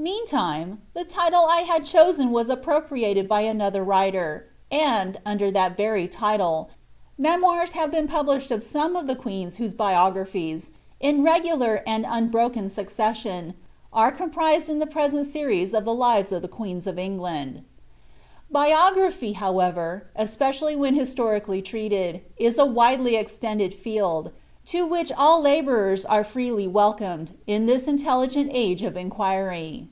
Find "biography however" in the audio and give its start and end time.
18.52-20.06